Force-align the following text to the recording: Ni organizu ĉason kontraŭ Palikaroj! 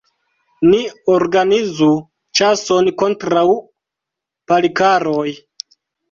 Ni 0.67 0.77
organizu 1.15 1.89
ĉason 2.39 2.89
kontraŭ 3.01 3.43
Palikaroj! 4.53 5.27